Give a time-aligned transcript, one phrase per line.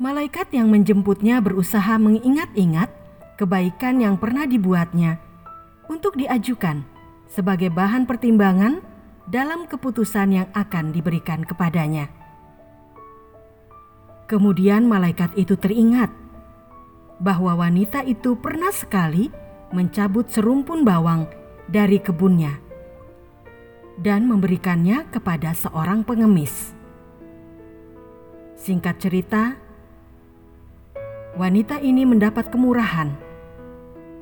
[0.00, 3.03] Malaikat yang menjemputnya berusaha mengingat-ingat
[3.34, 5.18] kebaikan yang pernah dibuatnya
[5.90, 6.86] untuk diajukan
[7.26, 8.78] sebagai bahan pertimbangan
[9.26, 12.12] dalam keputusan yang akan diberikan kepadanya.
[14.24, 16.08] Kemudian malaikat itu teringat
[17.20, 19.28] bahwa wanita itu pernah sekali
[19.74, 21.28] mencabut serumpun bawang
[21.68, 22.60] dari kebunnya
[24.00, 26.74] dan memberikannya kepada seorang pengemis.
[28.58, 29.42] Singkat cerita,
[31.36, 33.23] wanita ini mendapat kemurahan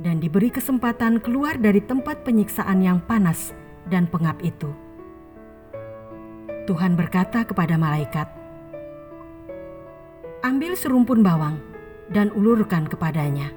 [0.03, 3.55] dan diberi kesempatan keluar dari tempat penyiksaan yang panas
[3.87, 4.69] dan pengap itu.
[6.67, 8.27] Tuhan berkata kepada malaikat,
[10.43, 11.59] "Ambil serumpun bawang
[12.11, 13.55] dan ulurkan kepadanya."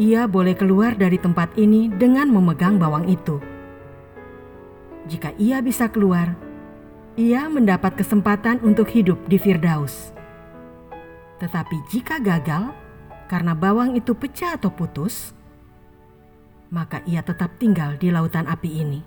[0.00, 3.36] Ia boleh keluar dari tempat ini dengan memegang bawang itu.
[5.04, 6.32] Jika ia bisa keluar,
[7.20, 10.16] ia mendapat kesempatan untuk hidup di Firdaus.
[11.36, 12.72] Tetapi jika gagal
[13.30, 15.30] karena bawang itu pecah atau putus,
[16.74, 19.00] maka ia tetap tinggal di lautan api ini.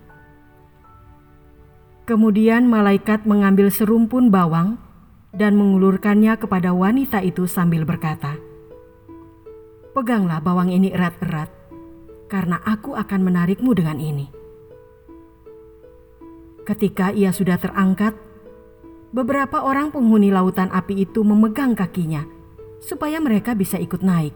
[2.08, 4.80] Kemudian malaikat mengambil serumpun bawang
[5.36, 8.40] dan mengulurkannya kepada wanita itu sambil berkata,
[9.92, 11.52] "Peganglah bawang ini erat-erat,
[12.32, 14.32] karena aku akan menarikmu dengan ini."
[16.64, 18.16] Ketika ia sudah terangkat,
[19.12, 22.24] beberapa orang penghuni lautan api itu memegang kakinya
[22.84, 24.36] supaya mereka bisa ikut naik.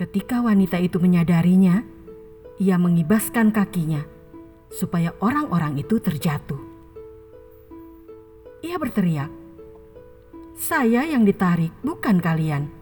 [0.00, 1.84] Ketika wanita itu menyadarinya,
[2.56, 4.02] ia mengibaskan kakinya
[4.72, 6.58] supaya orang-orang itu terjatuh.
[8.64, 9.28] Ia berteriak,
[10.56, 12.72] "Saya yang ditarik, bukan kalian.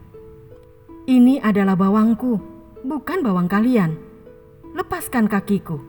[1.10, 2.38] Ini adalah bawangku,
[2.86, 3.98] bukan bawang kalian.
[4.72, 5.82] Lepaskan kakiku."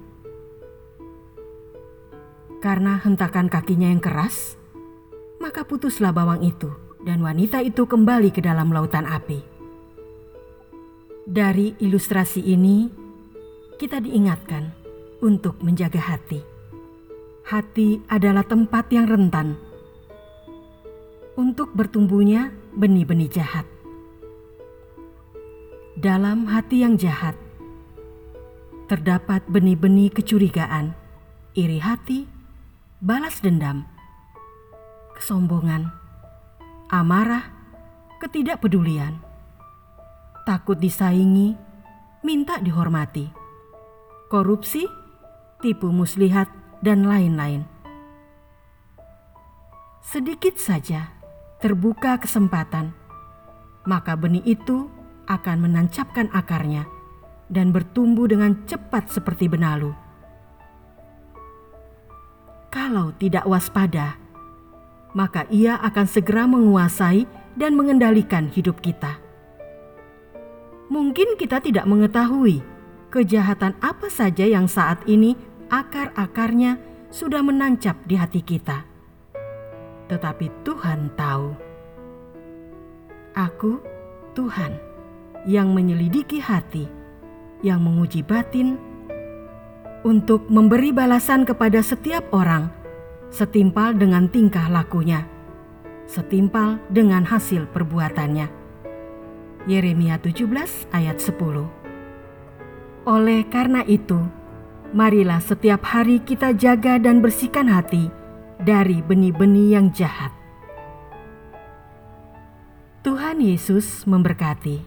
[2.61, 4.57] Karena hentakan kakinya yang keras,
[5.37, 6.69] maka putuslah bawang itu,
[7.01, 9.41] dan wanita itu kembali ke dalam lautan api.
[11.25, 12.89] Dari ilustrasi ini,
[13.77, 14.73] kita diingatkan
[15.21, 16.41] untuk menjaga hati.
[17.45, 19.57] Hati adalah tempat yang rentan
[21.37, 23.65] untuk bertumbuhnya benih-benih jahat.
[25.97, 27.37] Dalam hati yang jahat
[28.89, 30.91] terdapat benih-benih kecurigaan,
[31.55, 32.27] iri hati,
[32.99, 33.87] balas dendam,
[35.15, 36.00] kesombongan,
[36.91, 37.47] amarah,
[38.19, 39.23] ketidakpedulian,
[40.43, 41.55] takut disaingi,
[42.19, 43.31] minta dihormati,
[44.27, 44.83] korupsi,
[45.63, 46.51] tipu muslihat,
[46.83, 47.63] dan lain-lain.
[50.03, 51.15] Sedikit saja
[51.63, 52.91] terbuka kesempatan,
[53.87, 54.91] maka benih itu
[55.31, 56.83] akan menancapkan akarnya
[57.47, 59.95] dan bertumbuh dengan cepat seperti benalu.
[62.67, 64.20] Kalau tidak waspada,
[65.11, 69.19] maka ia akan segera menguasai dan mengendalikan hidup kita.
[70.91, 72.63] Mungkin kita tidak mengetahui
[73.11, 75.35] kejahatan apa saja yang saat ini
[75.71, 76.79] akar-akarnya
[77.11, 78.83] sudah menancap di hati kita.
[80.07, 81.55] Tetapi Tuhan tahu.
[83.31, 83.79] Aku,
[84.35, 84.75] Tuhan,
[85.47, 86.87] yang menyelidiki hati,
[87.63, 88.75] yang menguji batin,
[90.03, 92.80] untuk memberi balasan kepada setiap orang
[93.31, 95.23] setimpal dengan tingkah lakunya,
[96.03, 98.51] setimpal dengan hasil perbuatannya.
[99.71, 104.19] Yeremia 17 ayat 10 Oleh karena itu,
[104.91, 108.11] marilah setiap hari kita jaga dan bersihkan hati
[108.59, 110.35] dari benih-benih yang jahat.
[113.01, 114.83] Tuhan Yesus memberkati.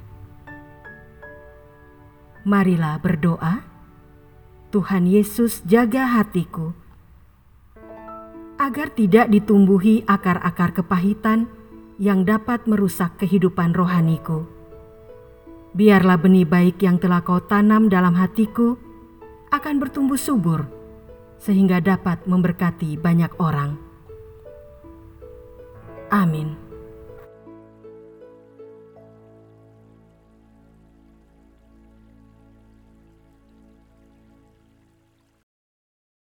[2.45, 3.65] Marilah berdoa
[4.69, 6.77] Tuhan Yesus jaga hatiku,
[8.59, 11.51] agar tidak ditumbuhi akar-akar kepahitan
[11.99, 14.47] yang dapat merusak kehidupan rohaniku.
[15.75, 18.79] biarlah benih baik yang telah kau tanam dalam hatiku
[19.51, 20.67] akan bertumbuh subur,
[21.43, 23.75] sehingga dapat memberkati banyak orang.
[26.15, 26.64] Amin.